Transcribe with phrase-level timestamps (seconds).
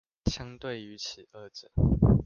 [0.25, 1.69] 相對於此二者